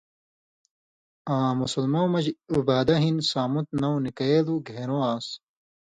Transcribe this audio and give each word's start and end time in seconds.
آں 1.33 1.51
مسلمؤں 1.61 2.07
مژ 2.13 2.25
عُبادہ 2.53 2.95
بن 3.01 3.15
صامت 3.31 3.67
نؤں 3.79 3.97
نِکَیلوۡ 4.05 4.61
گھېن٘رو 4.67 4.97
آن٘س۔ 5.11 5.27